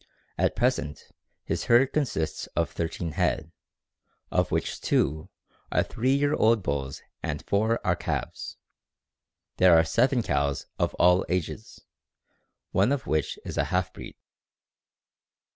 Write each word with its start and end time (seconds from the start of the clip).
At 0.35 0.55
present 0.55 1.11
his 1.43 1.65
herd 1.65 1.93
consists 1.93 2.47
of 2.55 2.71
thirteen 2.71 3.11
head, 3.11 3.51
of 4.31 4.49
which 4.49 4.81
two 4.81 5.29
are 5.71 5.83
three 5.83 6.15
year 6.15 6.33
old 6.33 6.63
bulls 6.63 7.03
and 7.21 7.45
four 7.45 7.79
are 7.85 7.95
calves. 7.95 8.57
There 9.57 9.77
are 9.77 9.83
seven 9.85 10.23
cows 10.23 10.65
of 10.79 10.95
all 10.95 11.23
ages, 11.29 11.81
one 12.71 12.91
of 12.91 13.05
which 13.05 13.37
is 13.45 13.59
a 13.59 13.65
half 13.65 13.93
breed. 13.93 14.15